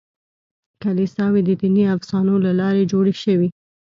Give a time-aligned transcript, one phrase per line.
[0.83, 3.47] کلیساوې د دیني افسانو له لارې جوړې شوې.